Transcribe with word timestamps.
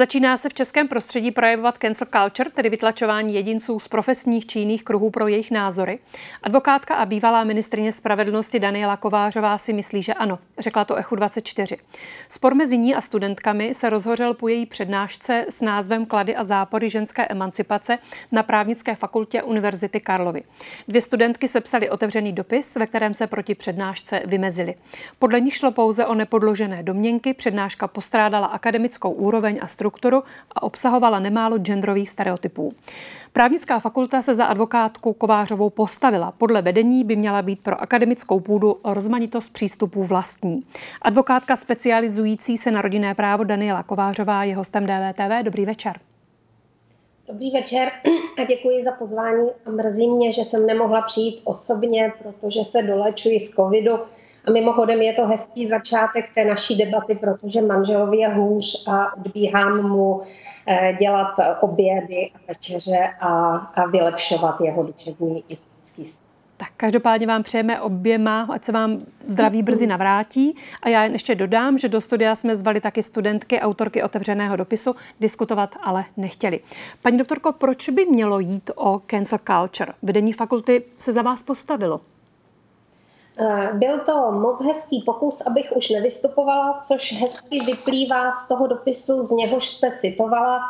Začíná 0.00 0.36
se 0.36 0.48
v 0.48 0.54
českém 0.54 0.88
prostředí 0.88 1.30
projevovat 1.30 1.78
cancel 1.78 2.06
culture, 2.16 2.50
tedy 2.50 2.70
vytlačování 2.70 3.34
jedinců 3.34 3.80
z 3.80 3.88
profesních 3.88 4.46
či 4.46 4.58
jiných 4.58 4.84
kruhů 4.84 5.10
pro 5.10 5.28
jejich 5.28 5.50
názory. 5.50 5.98
Advokátka 6.42 6.94
a 6.94 7.06
bývalá 7.06 7.44
ministrině 7.44 7.92
spravedlnosti 7.92 8.58
Daniela 8.58 8.96
Kovářová 8.96 9.58
si 9.58 9.72
myslí, 9.72 10.02
že 10.02 10.14
ano, 10.14 10.38
řekla 10.58 10.84
to 10.84 10.96
Echu 10.96 11.16
24. 11.16 11.76
Spor 12.28 12.54
mezi 12.54 12.78
ní 12.78 12.94
a 12.94 13.00
studentkami 13.00 13.74
se 13.74 13.90
rozhořel 13.90 14.34
po 14.34 14.48
její 14.48 14.66
přednášce 14.66 15.46
s 15.48 15.60
názvem 15.62 16.06
Klady 16.06 16.36
a 16.36 16.44
zápory 16.44 16.90
ženské 16.90 17.26
emancipace 17.26 17.98
na 18.32 18.42
právnické 18.42 18.94
fakultě 18.94 19.42
Univerzity 19.42 20.00
Karlovy. 20.00 20.42
Dvě 20.88 21.00
studentky 21.02 21.48
sepsali 21.48 21.90
otevřený 21.90 22.32
dopis, 22.32 22.76
ve 22.76 22.86
kterém 22.86 23.14
se 23.14 23.26
proti 23.26 23.54
přednášce 23.54 24.22
vymezili. 24.26 24.74
Podle 25.18 25.40
nich 25.40 25.56
šlo 25.56 25.70
pouze 25.70 26.06
o 26.06 26.14
nepodložené 26.14 26.82
domněnky, 26.82 27.34
přednáška 27.34 27.88
postrádala 27.88 28.46
akademickou 28.46 29.10
úroveň 29.10 29.58
a 29.62 29.66
strukturu 29.66 29.89
a 30.52 30.62
obsahovala 30.62 31.18
nemálo 31.18 31.58
genderových 31.58 32.10
stereotypů. 32.10 32.72
Právnická 33.32 33.78
fakulta 33.78 34.22
se 34.22 34.34
za 34.34 34.44
advokátku 34.44 35.12
Kovářovou 35.12 35.70
postavila. 35.70 36.32
Podle 36.38 36.62
vedení 36.62 37.04
by 37.04 37.16
měla 37.16 37.42
být 37.42 37.62
pro 37.62 37.80
akademickou 37.80 38.40
půdu 38.40 38.76
rozmanitost 38.84 39.52
přístupů 39.52 40.04
vlastní. 40.04 40.60
Advokátka 41.02 41.56
specializující 41.56 42.58
se 42.58 42.70
na 42.70 42.82
rodinné 42.82 43.14
právo 43.14 43.44
Daniela 43.44 43.82
Kovářová 43.82 44.44
je 44.44 44.56
hostem 44.56 44.82
DVTV. 44.82 45.44
Dobrý 45.44 45.66
večer. 45.66 46.00
Dobrý 47.28 47.50
večer 47.50 47.88
a 48.38 48.44
děkuji 48.44 48.84
za 48.84 48.92
pozvání. 48.92 49.48
A 49.66 49.70
mrzí 49.70 50.08
mě, 50.08 50.32
že 50.32 50.44
jsem 50.44 50.66
nemohla 50.66 51.02
přijít 51.02 51.40
osobně, 51.44 52.12
protože 52.22 52.64
se 52.64 52.82
dolečuji 52.82 53.40
z 53.40 53.50
covidu 53.50 53.98
a 54.44 54.50
mimochodem 54.50 55.02
je 55.02 55.12
to 55.12 55.26
hezký 55.26 55.66
začátek 55.66 56.24
té 56.34 56.44
naší 56.44 56.76
debaty, 56.76 57.14
protože 57.14 57.62
manželovi 57.62 58.16
je 58.16 58.28
hůř 58.28 58.88
a 58.88 59.16
odbíhám 59.16 59.90
mu 59.90 60.22
eh, 60.66 60.96
dělat 61.00 61.34
obědy 61.60 62.30
a 62.34 62.38
večeře 62.48 63.10
a, 63.20 63.56
a 63.56 63.86
vylepšovat 63.86 64.60
jeho 64.60 64.82
duševní 64.82 65.44
i 65.48 65.56
fyzický 65.56 66.04
stav. 66.04 66.30
Tak 66.60 66.68
každopádně 66.76 67.26
vám 67.26 67.42
přejeme 67.42 67.80
oběma, 67.80 68.48
ať 68.52 68.64
se 68.64 68.72
vám 68.72 68.98
zdraví 69.26 69.62
brzy 69.62 69.86
navrátí. 69.86 70.56
A 70.82 70.88
já 70.88 71.02
jen 71.02 71.12
ještě 71.12 71.34
dodám, 71.34 71.78
že 71.78 71.88
do 71.88 72.00
studia 72.00 72.36
jsme 72.36 72.56
zvali 72.56 72.80
taky 72.80 73.02
studentky, 73.02 73.60
autorky 73.60 74.02
otevřeného 74.02 74.56
dopisu, 74.56 74.96
diskutovat 75.20 75.76
ale 75.82 76.04
nechtěli. 76.16 76.60
Paní 77.02 77.18
doktorko, 77.18 77.52
proč 77.52 77.88
by 77.88 78.06
mělo 78.06 78.40
jít 78.40 78.70
o 78.74 79.00
cancel 79.10 79.38
culture? 79.46 79.92
Vedení 80.02 80.32
fakulty 80.32 80.82
se 80.98 81.12
za 81.12 81.22
vás 81.22 81.42
postavilo. 81.42 82.00
Eh, 83.38 83.70
byl 83.72 83.98
to 83.98 84.32
moc 84.32 84.64
hezký 84.64 85.02
pokus, 85.06 85.46
abych 85.46 85.72
už 85.76 85.90
nevystupovala, 85.90 86.78
což 86.88 87.12
hezky 87.12 87.60
vyplývá 87.60 88.32
z 88.32 88.48
toho 88.48 88.66
dopisu, 88.66 89.22
z 89.22 89.30
něhož 89.30 89.68
jste 89.68 89.96
citovala. 89.96 90.60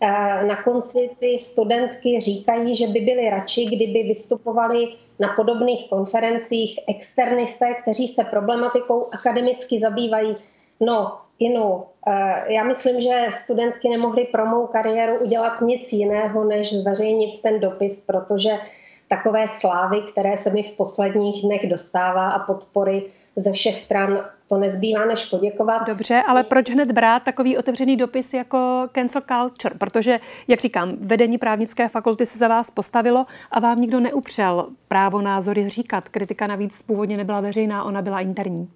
Eh, 0.00 0.44
na 0.44 0.62
konci 0.62 1.10
ty 1.18 1.38
studentky 1.38 2.20
říkají, 2.20 2.76
že 2.76 2.86
by 2.86 3.00
byly 3.00 3.30
radši, 3.30 3.64
kdyby 3.64 4.02
vystupovali 4.02 4.88
na 5.18 5.28
podobných 5.28 5.90
konferencích 5.90 6.78
externisté, 6.88 7.74
kteří 7.74 8.08
se 8.08 8.24
problematikou 8.24 9.08
akademicky 9.12 9.80
zabývají. 9.80 10.36
No, 10.80 11.18
Inu, 11.38 11.84
eh, 12.06 12.52
já 12.52 12.64
myslím, 12.64 13.00
že 13.00 13.26
studentky 13.30 13.88
nemohly 13.88 14.24
pro 14.24 14.46
mou 14.46 14.66
kariéru 14.66 15.18
udělat 15.18 15.60
nic 15.60 15.92
jiného, 15.92 16.44
než 16.44 16.72
zveřejnit 16.72 17.42
ten 17.42 17.60
dopis, 17.60 18.06
protože 18.06 18.58
takové 19.10 19.48
slávy, 19.48 20.00
které 20.00 20.38
se 20.38 20.50
mi 20.50 20.62
v 20.62 20.70
posledních 20.70 21.42
dnech 21.42 21.68
dostává 21.68 22.30
a 22.30 22.38
podpory 22.38 23.02
ze 23.36 23.52
všech 23.52 23.78
stran, 23.78 24.24
to 24.48 24.56
nezbývá 24.56 25.04
než 25.04 25.24
poděkovat. 25.24 25.86
Dobře, 25.86 26.22
ale 26.26 26.44
proč 26.44 26.70
hned 26.70 26.92
brát 26.92 27.22
takový 27.22 27.58
otevřený 27.58 27.96
dopis 27.96 28.34
jako 28.34 28.88
cancel 28.94 29.22
culture? 29.28 29.74
Protože, 29.78 30.20
jak 30.48 30.60
říkám, 30.60 30.96
vedení 31.00 31.38
právnické 31.38 31.88
fakulty 31.88 32.26
se 32.26 32.38
za 32.38 32.48
vás 32.48 32.70
postavilo 32.70 33.24
a 33.50 33.60
vám 33.60 33.80
nikdo 33.80 34.00
neupřel 34.00 34.66
právo 34.88 35.20
názory 35.20 35.68
říkat. 35.68 36.08
Kritika 36.08 36.46
navíc 36.46 36.82
původně 36.82 37.16
nebyla 37.16 37.40
veřejná, 37.40 37.84
ona 37.84 38.02
byla 38.02 38.20
interní. 38.20 38.70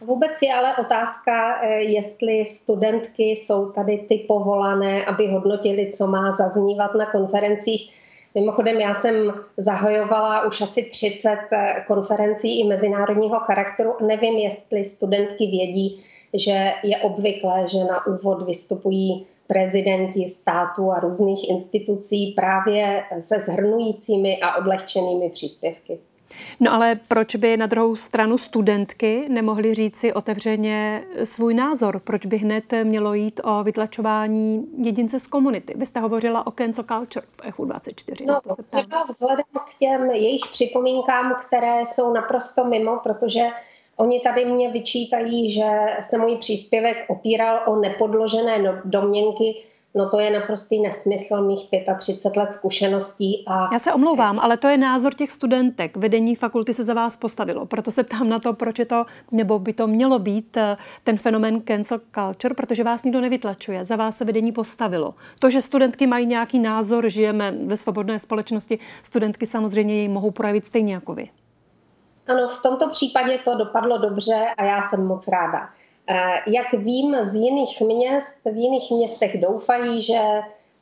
Vůbec 0.00 0.42
je 0.42 0.54
ale 0.54 0.76
otázka, 0.76 1.60
eh, 1.62 1.68
jestli 1.68 2.46
studentky 2.46 3.24
jsou 3.24 3.70
tady 3.70 3.98
ty 4.08 4.24
povolané, 4.28 5.04
aby 5.04 5.26
hodnotili, 5.26 5.92
co 5.92 6.06
má 6.06 6.32
zaznívat 6.32 6.94
na 6.94 7.06
konferencích 7.06 7.94
Mimochodem, 8.40 8.80
já 8.80 8.94
jsem 8.94 9.32
zahajovala 9.56 10.46
už 10.46 10.60
asi 10.60 10.82
30 10.82 11.38
eh, 11.52 11.84
konferencí 11.86 12.60
i 12.60 12.64
mezinárodního 12.64 13.38
charakteru. 13.38 13.94
Nevím, 14.06 14.34
jestli 14.34 14.84
studentky 14.84 15.46
vědí, 15.46 16.04
že 16.34 16.72
je 16.82 16.96
obvyklé, 16.98 17.68
že 17.68 17.78
na 17.78 18.06
úvod 18.06 18.42
vystupují 18.42 19.26
prezidenti 19.46 20.28
států 20.28 20.90
a 20.90 21.00
různých 21.00 21.50
institucí 21.50 22.32
právě 22.36 23.04
se 23.20 23.40
zhrnujícími 23.40 24.40
a 24.40 24.56
odlehčenými 24.56 25.30
příspěvky. 25.30 25.98
No 26.60 26.72
ale 26.74 27.00
proč 27.08 27.36
by 27.36 27.56
na 27.56 27.66
druhou 27.66 27.96
stranu 27.96 28.38
studentky 28.38 29.24
nemohly 29.28 29.74
říct 29.74 29.96
si 29.96 30.12
otevřeně 30.12 31.04
svůj 31.24 31.54
názor? 31.54 32.00
Proč 32.00 32.26
by 32.26 32.38
hned 32.38 32.64
mělo 32.84 33.14
jít 33.14 33.40
o 33.44 33.64
vytlačování 33.64 34.66
jedince 34.78 35.20
z 35.20 35.26
komunity? 35.26 35.74
Vy 35.76 35.86
jste 35.86 36.00
hovořila 36.00 36.46
o 36.46 36.50
cancel 36.50 36.84
culture 36.84 37.26
v 37.36 37.46
ECHU 37.46 37.64
24. 37.64 38.26
No, 38.26 38.40
to 38.48 38.54
se 38.54 38.62
třeba 38.62 39.04
vzhledem 39.10 39.44
k 39.54 39.78
těm 39.78 40.10
jejich 40.10 40.42
připomínkám, 40.50 41.34
které 41.46 41.80
jsou 41.86 42.12
naprosto 42.12 42.64
mimo, 42.64 43.00
protože 43.02 43.40
Oni 44.00 44.20
tady 44.20 44.44
mě 44.44 44.70
vyčítají, 44.70 45.50
že 45.50 45.70
se 46.00 46.18
můj 46.18 46.36
příspěvek 46.36 47.04
opíral 47.08 47.62
o 47.66 47.76
nepodložené 47.76 48.82
domněnky, 48.84 49.64
No 49.98 50.08
to 50.08 50.20
je 50.20 50.30
naprostý 50.30 50.82
nesmysl 50.82 51.42
mých 51.42 51.68
35 51.98 52.36
let 52.40 52.52
zkušeností. 52.52 53.44
A... 53.46 53.68
Já 53.72 53.78
se 53.78 53.92
omlouvám, 53.92 54.40
ale 54.40 54.56
to 54.56 54.68
je 54.68 54.78
názor 54.78 55.14
těch 55.14 55.32
studentek. 55.32 55.96
Vedení 55.96 56.36
fakulty 56.36 56.74
se 56.74 56.84
za 56.84 56.94
vás 56.94 57.16
postavilo. 57.16 57.66
Proto 57.66 57.90
se 57.90 58.02
ptám 58.04 58.28
na 58.28 58.38
to, 58.38 58.52
proč 58.52 58.78
je 58.78 58.84
to, 58.84 59.06
nebo 59.32 59.58
by 59.58 59.72
to 59.72 59.86
mělo 59.86 60.18
být 60.18 60.56
eh, 60.56 60.76
ten 61.04 61.18
fenomen 61.18 61.62
cancel 61.62 62.00
culture, 62.14 62.54
protože 62.54 62.84
vás 62.84 63.04
nikdo 63.04 63.20
nevytlačuje. 63.20 63.84
Za 63.84 63.96
vás 63.96 64.16
se 64.16 64.24
vedení 64.24 64.52
postavilo. 64.52 65.14
To, 65.40 65.50
že 65.50 65.62
studentky 65.62 66.06
mají 66.06 66.26
nějaký 66.26 66.58
názor, 66.58 67.08
žijeme 67.08 67.54
ve 67.66 67.76
svobodné 67.76 68.18
společnosti, 68.18 68.78
studentky 69.02 69.46
samozřejmě 69.46 69.94
jej 69.94 70.08
mohou 70.08 70.30
projevit 70.30 70.66
stejně 70.66 70.94
jako 70.94 71.14
vy. 71.14 71.30
Ano, 72.26 72.48
v 72.48 72.62
tomto 72.62 72.88
případě 72.88 73.38
to 73.44 73.56
dopadlo 73.56 73.98
dobře 73.98 74.46
a 74.56 74.64
já 74.64 74.82
jsem 74.82 75.06
moc 75.06 75.28
ráda. 75.28 75.68
Jak 76.46 76.72
vím 76.72 77.16
z 77.22 77.34
jiných 77.34 77.80
měst, 77.80 78.44
v 78.44 78.56
jiných 78.56 78.90
městech 78.90 79.40
doufají, 79.40 80.02
že 80.02 80.20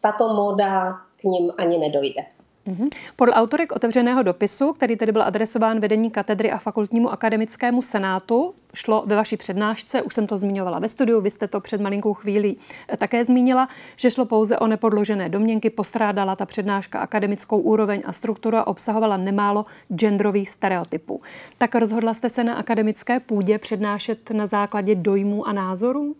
tato 0.00 0.34
móda 0.34 1.00
k 1.16 1.24
ním 1.24 1.52
ani 1.58 1.78
nedojde. 1.78 2.22
Mhm. 2.70 2.88
Podle 3.16 3.34
autorek 3.34 3.72
otevřeného 3.72 4.22
dopisu, 4.22 4.72
který 4.72 4.96
tedy 4.96 5.12
byl 5.12 5.22
adresován 5.22 5.80
vedení 5.80 6.10
katedry 6.10 6.50
a 6.50 6.58
fakultnímu 6.58 7.12
akademickému 7.12 7.82
senátu, 7.82 8.54
šlo 8.74 9.02
ve 9.06 9.16
vaší 9.16 9.36
přednášce, 9.36 10.02
už 10.02 10.14
jsem 10.14 10.26
to 10.26 10.38
zmiňovala 10.38 10.78
ve 10.78 10.88
studiu, 10.88 11.20
vy 11.20 11.30
jste 11.30 11.48
to 11.48 11.60
před 11.60 11.80
malinkou 11.80 12.14
chvílí 12.14 12.58
eh, 12.88 12.96
také 12.96 13.24
zmínila, 13.24 13.68
že 13.96 14.10
šlo 14.10 14.24
pouze 14.24 14.58
o 14.58 14.66
nepodložené 14.66 15.28
domněnky, 15.28 15.70
postrádala 15.70 16.36
ta 16.36 16.46
přednáška 16.46 16.98
akademickou 16.98 17.58
úroveň 17.58 18.02
a 18.06 18.12
strukturu 18.12 18.56
a 18.56 18.66
obsahovala 18.66 19.16
nemálo 19.16 19.66
genderových 19.94 20.50
stereotypů. 20.50 21.20
Tak 21.58 21.74
rozhodla 21.74 22.14
jste 22.14 22.30
se 22.30 22.44
na 22.44 22.54
akademické 22.54 23.20
půdě 23.20 23.58
přednášet 23.58 24.30
na 24.30 24.46
základě 24.46 24.94
dojmů 24.94 25.48
a 25.48 25.52
názorů? 25.52 26.16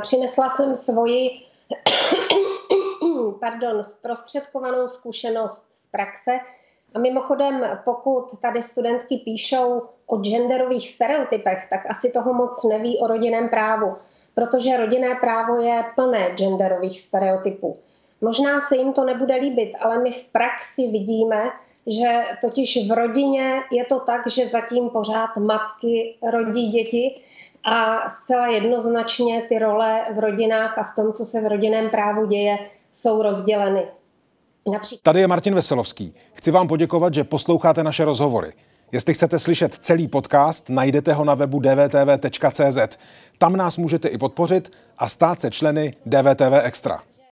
Přinesla 0.00 0.50
jsem 0.50 0.74
svoji 0.74 1.30
pardon, 3.42 3.84
zprostředkovanou 3.84 4.88
zkušenost 4.88 5.72
z 5.74 5.90
praxe. 5.90 6.32
A 6.94 6.98
mimochodem, 6.98 7.78
pokud 7.84 8.40
tady 8.40 8.62
studentky 8.62 9.16
píšou 9.24 9.82
o 10.06 10.16
genderových 10.16 10.88
stereotypech, 10.88 11.66
tak 11.70 11.80
asi 11.90 12.12
toho 12.12 12.32
moc 12.32 12.64
neví 12.64 12.98
o 12.98 13.06
rodinném 13.06 13.48
právu, 13.48 13.96
protože 14.34 14.76
rodinné 14.76 15.14
právo 15.20 15.56
je 15.56 15.84
plné 15.94 16.30
genderových 16.34 17.00
stereotypů. 17.00 17.78
Možná 18.20 18.60
se 18.60 18.76
jim 18.76 18.92
to 18.92 19.04
nebude 19.04 19.34
líbit, 19.34 19.72
ale 19.80 19.98
my 19.98 20.12
v 20.12 20.32
praxi 20.32 20.82
vidíme, 20.82 21.50
že 21.86 22.22
totiž 22.40 22.88
v 22.88 22.92
rodině 22.92 23.62
je 23.70 23.84
to 23.84 24.00
tak, 24.00 24.26
že 24.26 24.46
zatím 24.46 24.90
pořád 24.90 25.36
matky 25.36 26.16
rodí 26.30 26.68
děti 26.68 27.20
a 27.64 28.08
zcela 28.08 28.46
jednoznačně 28.46 29.42
ty 29.48 29.58
role 29.58 30.04
v 30.14 30.18
rodinách 30.18 30.78
a 30.78 30.82
v 30.82 30.94
tom, 30.94 31.12
co 31.12 31.24
se 31.26 31.40
v 31.40 31.46
rodinném 31.46 31.90
právu 31.90 32.26
děje, 32.26 32.58
jsou 32.92 33.22
rozděleny. 33.22 33.86
Například... 34.72 35.02
Tady 35.02 35.20
je 35.20 35.28
Martin 35.28 35.54
Veselovský. 35.54 36.14
Chci 36.34 36.50
vám 36.50 36.68
poděkovat, 36.68 37.14
že 37.14 37.24
posloucháte 37.24 37.84
naše 37.84 38.04
rozhovory. 38.04 38.52
Jestli 38.92 39.14
chcete 39.14 39.38
slyšet 39.38 39.74
celý 39.74 40.08
podcast, 40.08 40.68
najdete 40.68 41.12
ho 41.12 41.24
na 41.24 41.34
webu 41.34 41.60
dvtv.cz. 41.60 42.98
Tam 43.38 43.56
nás 43.56 43.76
můžete 43.76 44.08
i 44.08 44.18
podpořit 44.18 44.72
a 44.98 45.08
stát 45.08 45.40
se 45.40 45.50
členy 45.50 45.94
DVTV 46.06 46.52
Extra. 46.62 47.02